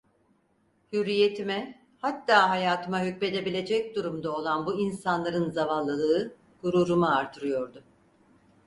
[0.93, 7.83] Hürriyetime, hatta hayatıma hükmedebilecek durumda olan bu insanların zavallılığı gururumu artırıyordu.